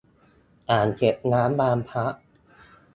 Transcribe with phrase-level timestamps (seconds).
[0.71, 2.05] อ่างเก็บน้ำบางพระ.